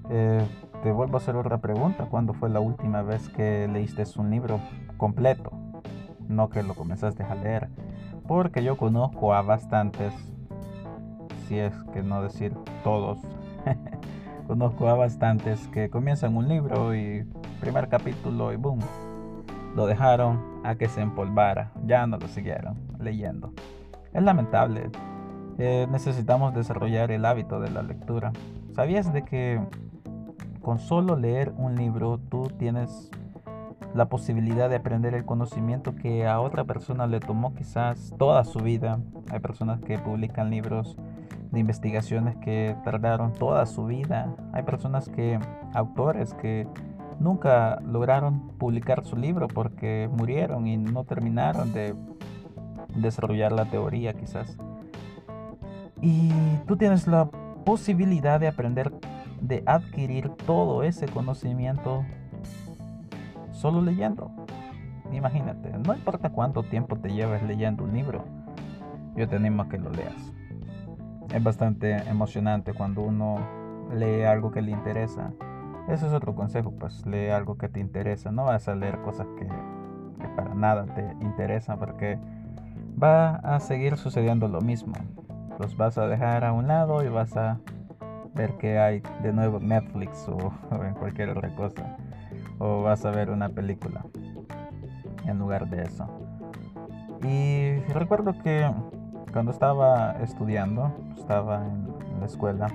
Eh, 0.10 0.46
te 0.82 0.92
vuelvo 0.92 1.18
a 1.18 1.22
hacer 1.22 1.36
otra 1.36 1.60
pregunta. 1.60 2.06
¿Cuándo 2.06 2.34
fue 2.34 2.50
la 2.50 2.60
última 2.60 3.01
vez 3.01 3.30
que 3.30 3.68
leíste 3.68 4.03
un 4.18 4.30
libro 4.30 4.60
completo? 4.98 5.51
No 6.27 6.50
que 6.50 6.63
lo 6.63 6.74
comenzaste 6.74 7.24
a 7.24 7.36
leer. 7.36 7.70
Porque 8.27 8.63
yo 8.63 8.77
conozco 8.77 9.34
a 9.34 9.42
bastantes, 9.42 10.13
si 11.48 11.60
es 11.60 11.74
que 11.94 12.03
no 12.03 12.24
decir 12.24 12.56
todos, 12.84 13.20
conozco 14.48 14.88
a 14.88 14.96
bastantes 14.96 15.68
que 15.70 15.89
comienzan 15.89 16.36
un 16.36 16.48
libro 16.48 16.96
y 16.96 17.25
primer 17.60 17.89
capítulo 17.89 18.53
y 18.53 18.56
boom, 18.56 18.80
lo 19.75 19.86
dejaron 19.86 20.39
a 20.63 20.75
que 20.75 20.88
se 20.88 21.01
empolvara, 21.01 21.72
ya 21.86 22.08
no 22.08 22.18
lo 22.18 22.27
siguieron 22.30 22.92
leyendo. 23.03 23.53
Es 24.13 24.24
lamentable, 24.24 24.89
eh, 25.57 25.88
necesitamos 25.91 26.53
desarrollar 26.53 27.12
el 27.12 27.25
hábito 27.25 27.60
de 27.60 27.69
la 27.69 27.83
lectura. 27.83 28.31
¿Sabías 28.75 29.13
de 29.13 29.24
que 29.24 29.62
con 30.62 30.79
solo 30.79 31.15
leer 31.15 31.53
un 31.57 31.75
libro 31.75 32.17
tú 32.17 32.48
tienes 32.57 33.12
la 33.93 34.10
posibilidad 34.10 34.69
de 34.69 34.77
aprender 34.77 35.13
el 35.13 35.25
conocimiento 35.25 35.95
que 35.95 36.25
a 36.25 36.39
otra 36.39 36.63
persona 36.63 37.05
le 37.05 37.19
tomó 37.19 37.53
quizás 37.53 38.13
toda 38.17 38.43
su 38.43 38.60
vida? 38.60 39.00
Hay 39.29 39.39
personas 39.39 39.79
que 39.81 40.00
publican 40.00 40.50
libros 40.50 40.98
de 41.51 41.60
investigaciones 41.60 42.36
que 42.38 42.75
tardaron 42.83 43.33
toda 43.33 43.65
su 43.67 43.86
vida. 43.86 44.36
Hay 44.53 44.63
personas 44.63 45.07
que, 45.07 45.39
autores 45.75 46.33
que 46.33 46.67
nunca 47.19 47.79
lograron 47.81 48.50
publicar 48.57 49.05
su 49.05 49.15
libro 49.15 49.48
porque 49.48 50.10
murieron 50.12 50.65
y 50.65 50.77
no 50.77 51.03
terminaron 51.03 51.72
de 51.72 51.95
desarrollar 52.95 53.51
la 53.51 53.65
teoría 53.65 54.13
quizás. 54.13 54.57
Y 56.01 56.31
tú 56.67 56.75
tienes 56.77 57.07
la 57.07 57.25
posibilidad 57.65 58.39
de 58.39 58.47
aprender, 58.47 58.91
de 59.41 59.63
adquirir 59.65 60.29
todo 60.29 60.83
ese 60.83 61.07
conocimiento 61.07 62.03
solo 63.51 63.81
leyendo. 63.81 64.31
Imagínate, 65.12 65.71
no 65.77 65.93
importa 65.93 66.29
cuánto 66.29 66.63
tiempo 66.63 66.97
te 66.97 67.13
lleves 67.13 67.43
leyendo 67.43 67.83
un 67.83 67.93
libro, 67.93 68.25
yo 69.15 69.27
te 69.27 69.35
animo 69.35 69.63
a 69.63 69.69
que 69.69 69.77
lo 69.77 69.91
leas 69.91 70.33
es 71.33 71.43
bastante 71.43 71.95
emocionante 72.07 72.73
cuando 72.73 73.01
uno 73.01 73.39
lee 73.91 74.21
algo 74.23 74.51
que 74.51 74.62
le 74.62 74.71
interesa. 74.71 75.31
Ese 75.88 76.07
es 76.07 76.13
otro 76.13 76.35
consejo, 76.35 76.71
pues 76.71 77.05
lee 77.07 77.29
algo 77.29 77.57
que 77.57 77.69
te 77.69 77.79
interesa. 77.79 78.31
No 78.31 78.45
vas 78.45 78.67
a 78.67 78.75
leer 78.75 79.01
cosas 79.01 79.27
que, 79.38 79.47
para 80.35 80.53
nada 80.53 80.85
te 80.85 81.01
interesan 81.21 81.79
porque 81.79 82.19
va 83.03 83.36
a 83.36 83.60
seguir 83.60 83.98
sucediendo 83.98 84.48
lo 84.48 84.62
mismo. 84.62 84.93
Los 85.60 85.75
vas 85.75 85.98
a 85.98 86.07
dejar 86.07 86.45
a 86.45 86.53
un 86.53 86.67
lado 86.67 87.03
y 87.03 87.10
vas 87.10 87.36
a 87.36 87.60
ver 88.33 88.53
qué 88.57 88.79
hay 88.79 89.03
de 89.22 89.33
nuevo 89.33 89.60
Netflix 89.60 90.27
o, 90.29 90.53
o 90.72 90.83
en 90.86 90.93
cualquier 90.93 91.29
otra 91.29 91.53
cosa. 91.55 91.98
O 92.60 92.81
vas 92.83 93.03
a 93.03 93.12
ver 93.12 93.29
una 93.29 93.50
película 93.50 94.05
en 95.25 95.38
lugar 95.38 95.69
de 95.69 95.83
eso. 95.83 96.07
Y 97.24 97.79
recuerdo 97.93 98.33
que 98.41 98.69
cuando 99.31 99.51
estaba 99.51 100.17
estudiando, 100.22 100.93
estaba 101.17 101.65
en, 101.65 101.91
la 102.19 102.27
escuela, 102.27 102.67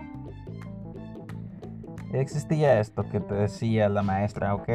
existía 2.13 2.81
esto 2.81 3.09
que 3.09 3.21
te 3.21 3.35
decía 3.35 3.89
la 3.89 4.03
maestra, 4.03 4.55
ok, 4.55 4.69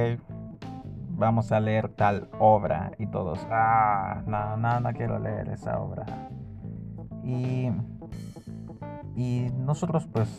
vamos 1.16 1.52
a 1.52 1.60
leer 1.60 1.90
tal 1.90 2.30
obra 2.40 2.92
y 2.98 3.08
todos, 3.08 3.40
ah, 3.50 4.24
no, 4.26 4.58
no, 4.58 4.80
no 4.80 4.94
quiero 4.94 5.20
leer 5.20 5.50
esa 5.50 5.80
obra. 5.80 6.06
Y, 7.24 7.70
y 9.16 9.50
nosotros 9.58 10.08
pues 10.12 10.30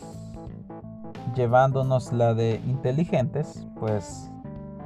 llevándonos 1.35 2.13
la 2.13 2.33
de 2.33 2.61
inteligentes, 2.65 3.67
pues 3.79 4.31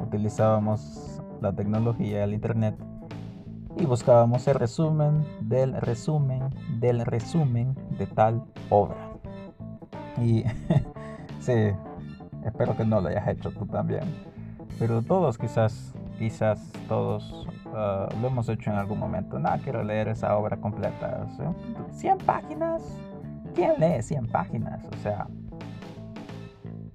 utilizábamos 0.01 1.21
la 1.41 1.53
tecnología, 1.53 2.23
el 2.23 2.33
internet 2.33 2.75
y 3.77 3.85
buscábamos 3.85 4.47
el 4.47 4.55
resumen 4.55 5.25
del 5.41 5.73
resumen 5.73 6.49
del 6.79 7.05
resumen 7.05 7.75
de 7.97 8.07
tal 8.07 8.43
obra. 8.69 9.13
Y 10.17 10.43
sí, 11.39 11.53
espero 12.45 12.75
que 12.75 12.85
no 12.85 12.99
lo 12.99 13.09
hayas 13.09 13.27
hecho 13.27 13.51
tú 13.51 13.65
también. 13.65 14.28
Pero 14.79 15.01
todos 15.01 15.37
quizás, 15.37 15.93
quizás 16.17 16.71
todos 16.87 17.45
ah, 17.75 18.07
lo 18.21 18.27
hemos 18.29 18.47
hecho 18.47 18.71
en 18.71 18.77
algún 18.77 18.97
momento. 18.97 19.37
No, 19.37 19.49
quiero 19.61 19.83
leer 19.83 20.07
esa 20.07 20.37
obra 20.37 20.55
completa. 20.57 21.27
100 21.91 22.17
páginas. 22.19 22.81
¿Quién 23.53 23.73
lee 23.77 24.01
100 24.01 24.27
páginas? 24.27 24.85
O 24.85 24.95
sea, 25.03 25.27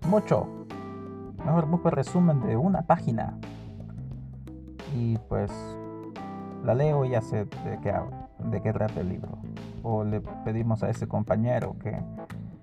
mucho. 0.09 0.49
Mejor 1.45 1.67
busco 1.67 1.91
el 1.91 1.97
resumen 1.97 2.41
de 2.41 2.57
una 2.57 2.83
página. 2.83 3.37
Y 4.97 5.19
pues 5.29 5.53
la 6.65 6.75
leo 6.75 7.05
y 7.05 7.11
ya 7.11 7.21
sé 7.21 7.45
de 7.45 7.79
qué, 7.83 7.93
de 8.39 8.63
qué 8.63 8.73
trata 8.73 9.01
el 9.01 9.11
libro. 9.11 9.39
O 9.83 10.05
le 10.05 10.23
pedimos 10.23 10.83
a 10.83 10.89
ese 10.89 11.07
compañero 11.07 11.77
que 11.79 12.01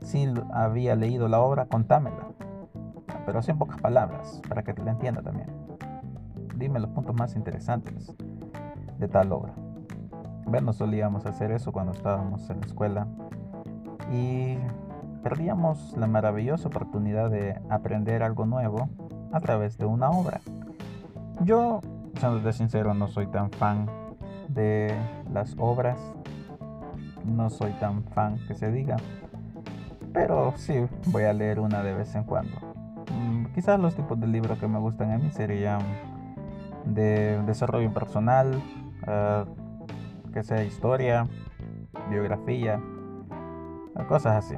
si 0.01 0.27
había 0.51 0.95
leído 0.95 1.27
la 1.27 1.41
obra, 1.41 1.67
contámela. 1.67 2.25
Pero 3.25 3.39
así 3.39 3.51
en 3.51 3.57
pocas 3.57 3.79
palabras, 3.79 4.41
para 4.47 4.63
que 4.63 4.73
te 4.73 4.83
la 4.83 4.91
entienda 4.91 5.21
también. 5.21 5.49
Dime 6.55 6.79
los 6.79 6.89
puntos 6.91 7.15
más 7.15 7.35
interesantes 7.35 8.15
de 8.97 9.07
tal 9.07 9.31
obra. 9.31 9.53
Bueno, 10.45 10.73
solíamos 10.73 11.25
hacer 11.25 11.51
eso 11.51 11.71
cuando 11.71 11.93
estábamos 11.93 12.49
en 12.49 12.59
la 12.59 12.65
escuela. 12.65 13.07
Y 14.11 14.57
perdíamos 15.23 15.95
la 15.97 16.07
maravillosa 16.07 16.67
oportunidad 16.67 17.29
de 17.29 17.59
aprender 17.69 18.23
algo 18.23 18.45
nuevo 18.45 18.89
a 19.31 19.39
través 19.39 19.77
de 19.77 19.85
una 19.85 20.09
obra. 20.09 20.41
Yo 21.43 21.81
de 22.43 22.53
sincero, 22.53 22.93
no 22.93 23.07
soy 23.07 23.25
tan 23.27 23.49
fan 23.51 23.87
de 24.47 24.93
las 25.33 25.55
obras. 25.57 25.97
No 27.25 27.49
soy 27.49 27.71
tan 27.73 28.03
fan 28.03 28.37
que 28.47 28.53
se 28.53 28.71
diga. 28.71 28.97
Pero 30.13 30.53
sí, 30.57 30.85
voy 31.07 31.23
a 31.23 31.33
leer 31.33 31.59
una 31.59 31.81
de 31.81 31.93
vez 31.93 32.13
en 32.15 32.23
cuando. 32.23 32.70
Mm, 33.11 33.45
quizás 33.53 33.79
los 33.79 33.95
tipos 33.95 34.19
de 34.19 34.27
libros 34.27 34.57
que 34.59 34.67
me 34.67 34.79
gustan 34.79 35.11
a 35.11 35.17
mí 35.17 35.29
serían 35.31 35.81
de 36.85 37.41
desarrollo 37.43 37.93
personal, 37.93 38.61
ah, 39.07 39.45
que 40.33 40.43
sea 40.43 40.63
historia, 40.63 41.27
biografía, 42.09 42.81
cosas 44.07 44.45
así. 44.45 44.55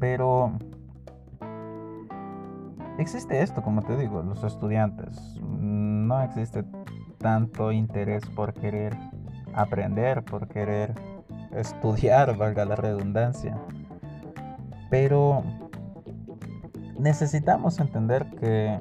Pero 0.00 0.52
existe 2.98 3.42
esto, 3.42 3.62
como 3.62 3.82
te 3.82 3.96
digo, 3.96 4.22
los 4.22 4.42
estudiantes 4.42 5.38
no 5.40 6.20
existe 6.22 6.64
tanto 7.18 7.72
interés 7.72 8.26
por 8.26 8.52
querer 8.52 8.96
aprender, 9.54 10.24
por 10.24 10.48
querer 10.48 10.94
estudiar, 11.52 12.36
valga 12.36 12.64
la 12.64 12.76
redundancia. 12.76 13.58
Pero 14.90 15.42
necesitamos 16.98 17.78
entender 17.80 18.26
que 18.38 18.78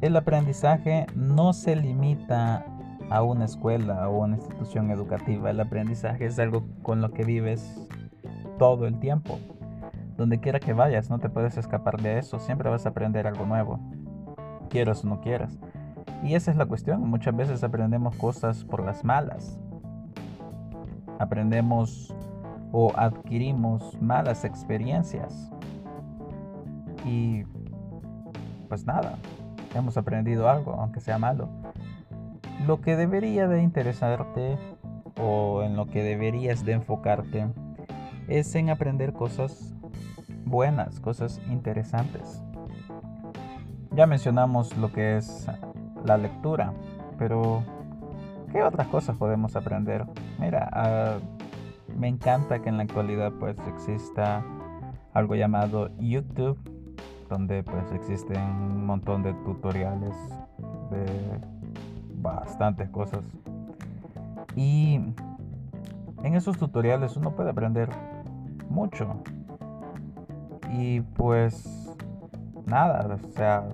el 0.00 0.16
aprendizaje 0.16 1.06
no 1.14 1.52
se 1.52 1.76
limita 1.76 2.64
a 3.10 3.22
una 3.22 3.44
escuela 3.44 4.08
o 4.08 4.24
una 4.24 4.36
institución 4.36 4.90
educativa. 4.90 5.50
El 5.50 5.60
aprendizaje 5.60 6.26
es 6.26 6.38
algo 6.38 6.64
con 6.82 7.00
lo 7.00 7.12
que 7.12 7.24
vives 7.24 7.88
todo 8.58 8.86
el 8.86 8.98
tiempo. 8.98 9.38
Donde 10.16 10.40
quiera 10.40 10.60
que 10.60 10.72
vayas, 10.72 11.10
no 11.10 11.18
te 11.18 11.28
puedes 11.28 11.56
escapar 11.56 12.00
de 12.00 12.18
eso. 12.18 12.38
Siempre 12.38 12.70
vas 12.70 12.86
a 12.86 12.90
aprender 12.90 13.26
algo 13.26 13.44
nuevo. 13.44 13.78
Quieras 14.70 15.04
o 15.04 15.08
no 15.08 15.20
quieras. 15.20 15.58
Y 16.22 16.34
esa 16.34 16.50
es 16.50 16.56
la 16.56 16.66
cuestión. 16.66 17.08
Muchas 17.08 17.36
veces 17.36 17.62
aprendemos 17.62 18.16
cosas 18.16 18.64
por 18.64 18.84
las 18.84 19.04
malas. 19.04 19.58
Aprendemos 21.18 22.14
o 22.72 22.92
adquirimos 22.96 24.00
malas 24.00 24.44
experiencias. 24.44 25.51
Y 27.04 27.44
pues 28.68 28.86
nada, 28.86 29.18
hemos 29.74 29.96
aprendido 29.96 30.48
algo, 30.48 30.72
aunque 30.74 31.00
sea 31.00 31.18
malo. 31.18 31.48
Lo 32.66 32.80
que 32.80 32.96
debería 32.96 33.48
de 33.48 33.62
interesarte 33.62 34.56
o 35.20 35.62
en 35.62 35.76
lo 35.76 35.86
que 35.86 36.02
deberías 36.02 36.64
de 36.64 36.72
enfocarte 36.72 37.48
es 38.28 38.54
en 38.54 38.70
aprender 38.70 39.12
cosas 39.12 39.74
buenas, 40.44 41.00
cosas 41.00 41.40
interesantes. 41.50 42.42
Ya 43.94 44.06
mencionamos 44.06 44.76
lo 44.76 44.92
que 44.92 45.16
es 45.16 45.46
la 46.04 46.16
lectura, 46.16 46.72
pero 47.18 47.62
¿qué 48.52 48.62
otras 48.62 48.86
cosas 48.88 49.16
podemos 49.16 49.54
aprender? 49.56 50.06
Mira, 50.38 50.68
ah, 50.72 51.18
me 51.94 52.08
encanta 52.08 52.60
que 52.60 52.68
en 52.68 52.78
la 52.78 52.84
actualidad 52.84 53.32
pues 53.38 53.56
exista 53.68 54.42
algo 55.12 55.34
llamado 55.34 55.90
YouTube, 55.98 56.58
donde 57.32 57.62
pues 57.62 57.90
existen 57.92 58.42
un 58.42 58.84
montón 58.84 59.22
de 59.22 59.32
tutoriales 59.32 60.14
de 60.90 61.40
bastantes 62.16 62.90
cosas. 62.90 63.24
Y 64.54 65.00
en 66.22 66.34
esos 66.34 66.58
tutoriales 66.58 67.16
uno 67.16 67.34
puede 67.34 67.48
aprender 67.48 67.88
mucho. 68.68 69.22
Y 70.70 71.00
pues 71.00 71.96
nada, 72.66 73.18
o 73.22 73.28
sea, 73.30 73.64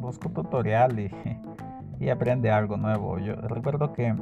busco 0.00 0.28
tutorial 0.30 0.98
y, 0.98 2.08
aprende 2.10 2.50
algo 2.50 2.76
nuevo. 2.76 3.20
Yo 3.20 3.36
recuerdo 3.36 3.92
que 3.92 4.12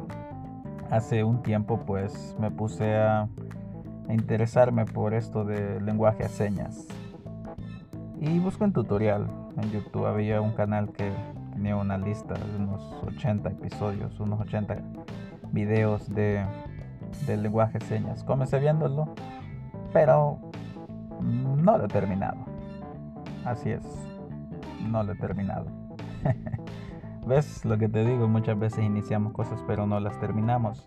hace 0.90 1.24
un 1.24 1.42
tiempo 1.42 1.80
pues 1.86 2.36
me 2.38 2.50
puse 2.50 2.94
a, 2.94 3.26
interesarme 4.10 4.84
por 4.86 5.14
esto 5.14 5.44
de 5.44 5.80
lenguaje 5.80 6.24
a 6.24 6.28
señas. 6.28 6.86
Y 8.20 8.38
busco 8.38 8.64
en 8.64 8.74
tutorial. 8.74 9.26
En 9.56 9.70
YouTube 9.70 10.04
había 10.04 10.42
un 10.42 10.52
canal 10.52 10.92
que 10.92 11.10
tenía 11.54 11.74
una 11.74 11.96
lista 11.96 12.34
de 12.34 12.56
unos 12.56 12.82
80 13.06 13.48
episodios, 13.48 14.20
unos 14.20 14.38
80 14.42 14.76
videos 15.52 16.06
de, 16.14 16.44
de 17.26 17.36
lenguaje 17.38 17.80
señas. 17.80 18.22
Comencé 18.22 18.58
viéndolo, 18.58 19.14
pero 19.94 20.38
no 21.22 21.78
lo 21.78 21.86
he 21.86 21.88
terminado. 21.88 22.36
Así 23.46 23.70
es, 23.70 23.82
no 24.86 25.02
lo 25.02 25.12
he 25.12 25.16
terminado. 25.16 25.64
¿Ves 27.26 27.64
lo 27.64 27.78
que 27.78 27.88
te 27.88 28.04
digo? 28.04 28.28
Muchas 28.28 28.58
veces 28.58 28.84
iniciamos 28.84 29.32
cosas 29.32 29.64
pero 29.66 29.86
no 29.86 29.98
las 29.98 30.20
terminamos. 30.20 30.86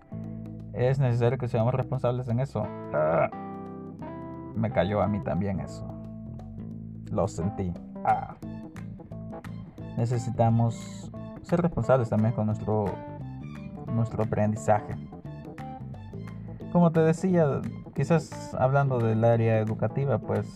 Es 0.74 1.00
necesario 1.00 1.40
que 1.40 1.48
seamos 1.48 1.74
responsables 1.74 2.28
en 2.28 2.40
eso. 2.40 2.68
Ah, 2.94 3.32
me 4.56 4.70
cayó 4.70 5.02
a 5.02 5.08
mí 5.08 5.20
también 5.20 5.60
eso. 5.60 6.03
Lo 7.14 7.28
sentí. 7.28 7.72
Ah. 8.04 8.36
Necesitamos 9.98 11.12
ser 11.44 11.62
responsables 11.62 12.10
también 12.10 12.34
con 12.34 12.48
nuestro, 12.48 12.86
nuestro 13.88 14.24
aprendizaje. 14.24 14.96
Como 16.72 16.92
te 16.92 17.02
decía, 17.02 17.62
quizás 17.96 18.56
hablando 18.56 18.98
del 18.98 19.24
área 19.24 19.60
educativa, 19.60 20.18
pues 20.18 20.48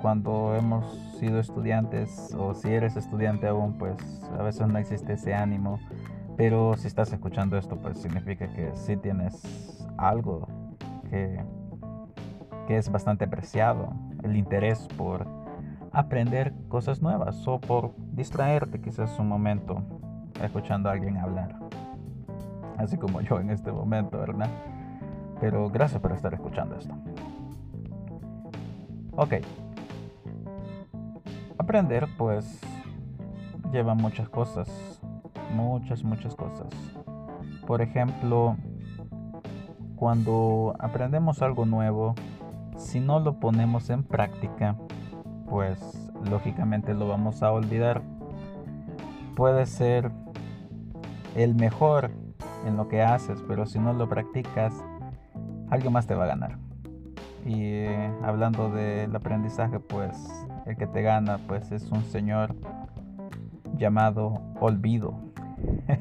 cuando 0.00 0.56
hemos 0.56 0.86
sido 1.18 1.38
estudiantes 1.38 2.34
o 2.34 2.54
si 2.54 2.68
eres 2.68 2.96
estudiante 2.96 3.46
aún, 3.46 3.74
pues 3.74 3.94
a 4.38 4.42
veces 4.42 4.66
no 4.66 4.78
existe 4.78 5.12
ese 5.12 5.34
ánimo. 5.34 5.78
Pero 6.38 6.74
si 6.78 6.86
estás 6.86 7.12
escuchando 7.12 7.58
esto, 7.58 7.76
pues 7.76 7.98
significa 7.98 8.50
que 8.54 8.74
sí 8.74 8.96
tienes 8.96 9.86
algo 9.98 10.48
que, 11.10 11.44
que 12.66 12.78
es 12.78 12.90
bastante 12.90 13.26
apreciado, 13.26 13.92
el 14.22 14.36
interés 14.36 14.88
por 14.96 15.26
aprender 15.92 16.54
cosas 16.68 17.02
nuevas 17.02 17.46
o 17.46 17.60
por 17.60 17.94
distraerte 18.12 18.80
quizás 18.80 19.18
un 19.18 19.28
momento 19.28 19.82
escuchando 20.42 20.88
a 20.88 20.92
alguien 20.92 21.16
hablar. 21.16 21.58
Así 22.78 22.96
como 22.96 23.20
yo 23.20 23.40
en 23.40 23.50
este 23.50 23.72
momento, 23.72 24.18
¿verdad? 24.18 24.48
Pero 25.40 25.68
gracias 25.68 26.00
por 26.00 26.12
estar 26.12 26.32
escuchando 26.34 26.76
esto. 26.76 26.94
Ok, 29.16 29.34
aprender 31.70 32.08
pues 32.16 32.60
lleva 33.72 33.94
muchas 33.94 34.28
cosas, 34.28 35.00
muchas, 35.54 36.02
muchas 36.02 36.34
cosas. 36.34 36.68
Por 37.64 37.82
ejemplo, 37.82 38.56
cuando 39.94 40.74
aprendemos 40.80 41.42
algo 41.42 41.66
nuevo, 41.66 42.14
si 42.76 42.98
no 42.98 43.20
lo 43.20 43.38
ponemos 43.38 43.90
en 43.90 44.02
práctica, 44.02 44.76
pues 45.50 46.10
lógicamente 46.30 46.94
lo 46.94 47.08
vamos 47.08 47.42
a 47.42 47.52
olvidar. 47.52 48.02
Puede 49.34 49.66
ser 49.66 50.10
el 51.34 51.54
mejor 51.54 52.12
en 52.64 52.76
lo 52.76 52.88
que 52.88 53.02
haces, 53.02 53.42
pero 53.46 53.66
si 53.66 53.78
no 53.78 53.92
lo 53.92 54.08
practicas, 54.08 54.72
alguien 55.68 55.92
más 55.92 56.06
te 56.06 56.14
va 56.14 56.24
a 56.24 56.28
ganar. 56.28 56.56
Y 57.44 57.62
eh, 57.62 58.12
hablando 58.22 58.70
del 58.70 59.14
aprendizaje, 59.14 59.80
pues 59.80 60.16
el 60.66 60.76
que 60.76 60.86
te 60.86 61.02
gana 61.02 61.38
pues 61.48 61.72
es 61.72 61.90
un 61.90 62.04
señor 62.04 62.54
llamado 63.76 64.40
Olvido. 64.60 65.14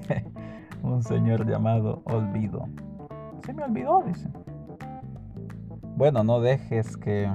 un 0.84 1.02
señor 1.02 1.48
llamado 1.48 2.04
Olvido. 2.06 2.68
Se 3.46 3.54
me 3.54 3.64
olvidó, 3.64 4.04
dice. 4.06 4.30
Bueno, 5.96 6.24
no 6.24 6.40
dejes 6.40 6.98
que, 6.98 7.30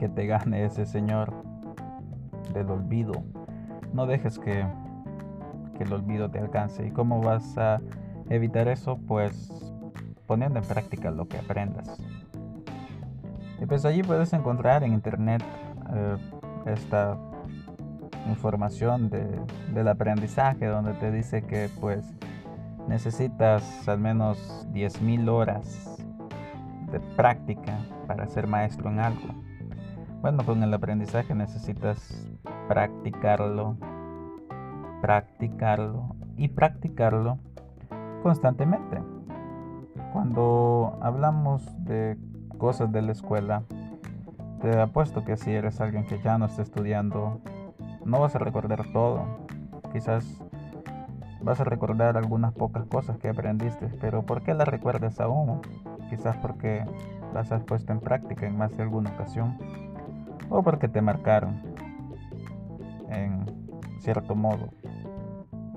que 0.00 0.08
te 0.08 0.26
gane 0.26 0.64
ese 0.64 0.86
señor 0.86 1.30
del 2.54 2.70
olvido. 2.70 3.22
No 3.92 4.06
dejes 4.06 4.38
que, 4.38 4.66
que 5.76 5.84
el 5.84 5.92
olvido 5.92 6.30
te 6.30 6.38
alcance. 6.38 6.86
¿Y 6.86 6.90
cómo 6.90 7.20
vas 7.20 7.58
a 7.58 7.82
evitar 8.30 8.66
eso? 8.68 8.96
Pues 8.96 9.74
poniendo 10.26 10.58
en 10.58 10.64
práctica 10.64 11.10
lo 11.10 11.28
que 11.28 11.36
aprendas. 11.36 11.98
Y 13.60 13.66
pues 13.66 13.84
allí 13.84 14.02
puedes 14.02 14.32
encontrar 14.32 14.84
en 14.84 14.94
internet 14.94 15.42
eh, 15.92 16.16
esta 16.64 17.18
información 18.26 19.10
del 19.10 19.88
aprendizaje 19.88 20.64
donde 20.64 20.94
te 20.94 21.12
dice 21.12 21.42
que 21.42 21.68
pues 21.78 22.10
necesitas 22.88 23.86
al 23.86 23.98
menos 23.98 24.66
10.000 24.72 25.28
horas 25.28 26.02
de 26.90 27.00
práctica 27.00 27.76
para 28.06 28.26
ser 28.28 28.46
maestro 28.46 28.88
en 28.88 29.00
algo. 29.00 29.49
Bueno, 30.20 30.44
con 30.44 30.62
el 30.62 30.74
aprendizaje 30.74 31.34
necesitas 31.34 32.28
practicarlo, 32.68 33.76
practicarlo 35.00 36.14
y 36.36 36.48
practicarlo 36.48 37.38
constantemente. 38.22 39.02
Cuando 40.12 40.98
hablamos 41.00 41.62
de 41.86 42.18
cosas 42.58 42.92
de 42.92 43.00
la 43.00 43.12
escuela, 43.12 43.62
te 44.60 44.78
apuesto 44.78 45.24
que 45.24 45.38
si 45.38 45.52
eres 45.52 45.80
alguien 45.80 46.04
que 46.04 46.20
ya 46.20 46.36
no 46.36 46.44
está 46.44 46.60
estudiando, 46.60 47.40
no 48.04 48.20
vas 48.20 48.36
a 48.36 48.40
recordar 48.40 48.92
todo. 48.92 49.24
Quizás 49.90 50.42
vas 51.40 51.60
a 51.60 51.64
recordar 51.64 52.18
algunas 52.18 52.52
pocas 52.52 52.84
cosas 52.84 53.16
que 53.16 53.30
aprendiste, 53.30 53.86
pero 54.02 54.26
¿por 54.26 54.42
qué 54.42 54.52
las 54.52 54.68
recuerdas 54.68 55.18
aún? 55.18 55.62
Quizás 56.10 56.36
porque 56.36 56.84
las 57.32 57.52
has 57.52 57.64
puesto 57.64 57.92
en 57.92 58.00
práctica 58.00 58.46
en 58.46 58.58
más 58.58 58.76
de 58.76 58.82
alguna 58.82 59.10
ocasión, 59.10 59.56
o 60.50 60.62
porque 60.62 60.88
te 60.88 61.00
marcaron 61.00 61.62
en 63.08 63.46
cierto 64.00 64.34
modo 64.34 64.68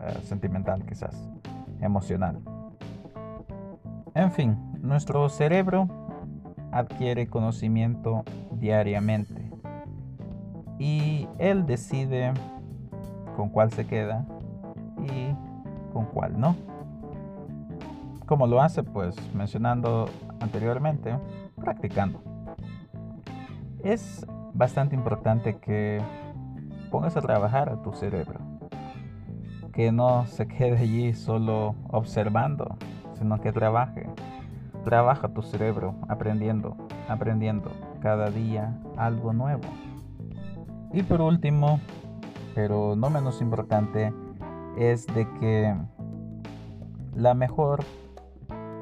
eh, 0.01 0.19
sentimental, 0.23 0.83
quizás 0.85 1.29
emocional. 1.79 2.39
En 4.15 4.31
fin, 4.31 4.57
nuestro 4.81 5.29
cerebro 5.29 5.87
adquiere 6.71 7.27
conocimiento 7.27 8.23
diariamente. 8.51 9.49
Y 10.79 11.27
él 11.37 11.65
decide 11.65 12.33
con 13.35 13.49
cuál 13.49 13.71
se 13.71 13.85
queda 13.85 14.25
y 14.97 15.33
con 15.93 16.05
cuál 16.05 16.39
no. 16.39 16.55
¿Cómo 18.25 18.47
lo 18.47 18.61
hace? 18.61 18.83
Pues 18.83 19.15
mencionando 19.33 20.09
anteriormente, 20.39 21.17
practicando. 21.55 22.21
Es 23.83 24.25
bastante 24.53 24.95
importante 24.95 25.57
que 25.57 26.01
pongas 26.91 27.17
a 27.17 27.21
trabajar 27.21 27.69
a 27.69 27.81
tu 27.81 27.93
cerebro. 27.93 28.39
Que 29.73 29.91
no 29.91 30.25
se 30.27 30.47
quede 30.47 30.77
allí 30.77 31.13
solo 31.13 31.75
observando, 31.89 32.77
sino 33.13 33.41
que 33.41 33.51
trabaje. 33.51 34.07
Trabaja 34.83 35.29
tu 35.29 35.41
cerebro 35.41 35.95
aprendiendo, 36.07 36.75
aprendiendo 37.07 37.71
cada 38.01 38.29
día 38.29 38.77
algo 38.97 39.33
nuevo. 39.33 39.63
Y 40.91 41.01
por 41.03 41.21
último, 41.21 41.79
pero 42.53 42.95
no 42.95 43.09
menos 43.09 43.41
importante, 43.41 44.13
es 44.77 45.07
de 45.07 45.27
que 45.39 45.75
la 47.15 47.33
mejor 47.33 47.83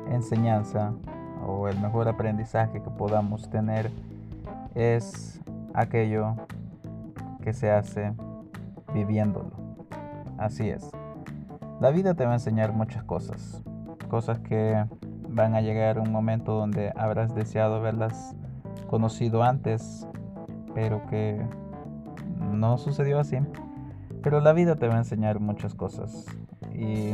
enseñanza 0.10 0.94
o 1.46 1.68
el 1.68 1.80
mejor 1.80 2.08
aprendizaje 2.08 2.82
que 2.82 2.90
podamos 2.90 3.50
tener 3.50 3.92
es 4.76 5.40
aquello 5.74 6.36
que 7.42 7.54
se 7.54 7.72
hace 7.72 8.14
viviéndolo. 8.94 9.52
Así 10.38 10.70
es. 10.70 10.92
La 11.80 11.92
vida 11.92 12.14
te 12.14 12.26
va 12.26 12.32
a 12.32 12.36
enseñar 12.36 12.74
muchas 12.74 13.04
cosas. 13.04 13.64
Cosas 14.10 14.40
que 14.40 14.86
van 15.30 15.56
a 15.56 15.62
llegar 15.62 16.00
un 16.00 16.12
momento 16.12 16.54
donde 16.54 16.92
habrás 16.96 17.34
deseado 17.34 17.76
haberlas 17.76 18.36
conocido 18.88 19.44
antes, 19.44 20.08
pero 20.76 21.06
que 21.08 21.42
no 22.52 22.78
sucedió 22.78 23.20
así. 23.20 23.38
Pero 24.22 24.42
la 24.42 24.54
vida 24.54 24.76
te 24.76 24.88
va 24.88 24.96
a 24.96 25.00
enseñar 25.00 25.40
muchas 25.40 25.74
cosas. 25.74 26.26
Y 26.74 27.14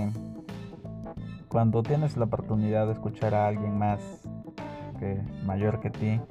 cuando 1.48 1.84
tienes 1.84 2.17
la 2.17 2.26
oportunidad 2.26 2.88
de 2.88 2.93
escuchar 2.93 3.34
a 3.34 3.48
alguien 3.48 3.78
más 3.78 4.02
que 5.00 5.22
mayor 5.46 5.80
que 5.80 5.89
ti 5.89 6.22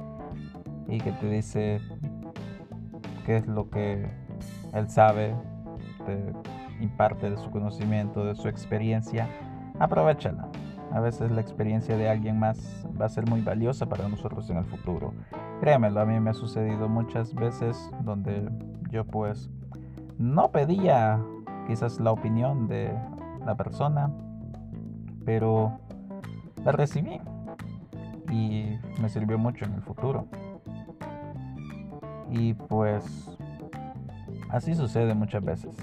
y 0.89 0.99
que 0.99 1.13
te 1.13 1.29
dice 1.29 1.81
qué 3.27 3.39
es 3.39 3.47
lo 3.49 3.69
que 3.69 4.09
él 4.73 4.89
sabe, 4.89 5.35
te 6.07 6.33
imparte 6.81 7.29
de 7.29 7.37
su 7.37 7.51
conocimiento, 7.51 8.25
de 8.25 8.37
su 8.37 8.47
experiencia, 8.47 9.29
aprovechala. 9.81 10.49
A 10.93 11.01
veces 11.01 11.33
la 11.33 11.41
experiencia 11.41 11.97
de 11.97 12.09
alguien 12.09 12.39
más 12.39 12.87
va 12.99 13.07
a 13.07 13.09
ser 13.09 13.29
muy 13.29 13.41
valiosa 13.41 13.87
para 13.87 14.09
nosotros 14.09 14.49
en 14.49 14.59
el 14.59 14.65
futuro. 14.65 15.13
Créemelo, 15.61 16.01
a 16.01 16.07
mí 16.07 16.21
me 16.21 16.31
ha 16.31 16.35
sucedido 16.35 16.89
muchas 16.89 17.35
veces 17.35 17.91
donde 18.05 18.49
yo 18.91 19.05
pues 19.05 19.51
no 20.19 20.53
pedía 20.53 21.21
quizás 21.67 21.99
la 21.99 22.13
opinión 22.13 22.69
de 22.69 22.97
la 23.45 23.57
persona, 23.57 24.09
pero 25.25 25.81
la 26.65 26.71
recibí 26.71 27.21
y 28.31 28.79
me 29.01 29.09
sirvió 29.09 29.37
mucho 29.37 29.65
en 29.65 29.75
el 29.75 29.83
futuro. 29.83 30.29
Y 32.31 32.55
pues 32.55 33.37
así 34.51 34.75
sucede 34.75 35.15
muchas 35.15 35.45
veces. 35.45 35.77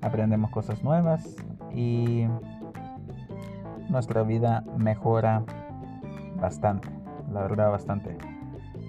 Aprendemos 0.00 0.50
cosas 0.50 0.82
nuevas 0.82 1.36
y 1.74 2.26
nuestra 3.88 4.22
vida 4.22 4.64
mejora 4.76 5.44
bastante, 6.40 6.88
la 7.32 7.42
verdad 7.42 7.70
bastante. 7.70 8.16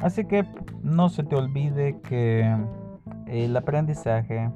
Así 0.02 0.26
que 0.26 0.46
no 0.82 1.10
se 1.10 1.24
te 1.24 1.36
olvide 1.36 2.00
que 2.02 2.56
el 3.28 3.56
aprendizaje 3.56 4.50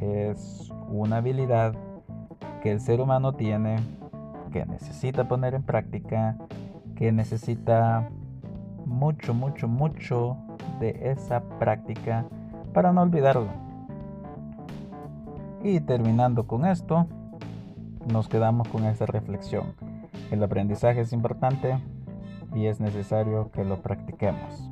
es 0.00 0.70
una 0.88 1.18
habilidad 1.18 1.74
que 2.62 2.72
el 2.72 2.80
ser 2.80 3.00
humano 3.00 3.34
tiene, 3.34 3.76
que 4.52 4.64
necesita 4.66 5.28
poner 5.28 5.54
en 5.54 5.62
práctica, 5.62 6.36
que 6.94 7.12
necesita 7.12 8.08
mucho, 8.84 9.34
mucho, 9.34 9.68
mucho 9.68 10.36
de 10.80 11.10
esa 11.10 11.40
práctica 11.58 12.26
para 12.72 12.92
no 12.92 13.02
olvidarlo. 13.02 13.48
Y 15.62 15.80
terminando 15.80 16.46
con 16.46 16.64
esto, 16.64 17.06
nos 18.12 18.28
quedamos 18.28 18.68
con 18.68 18.84
esta 18.84 19.06
reflexión. 19.06 19.74
El 20.30 20.42
aprendizaje 20.42 21.00
es 21.00 21.12
importante 21.12 21.78
y 22.54 22.66
es 22.66 22.80
necesario 22.80 23.50
que 23.50 23.64
lo 23.64 23.82
practiquemos. 23.82 24.70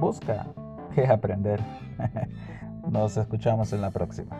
Busca 0.00 0.46
qué 0.94 1.06
aprender. 1.06 1.60
Nos 2.90 3.16
escuchamos 3.16 3.72
en 3.72 3.80
la 3.80 3.90
próxima. 3.90 4.36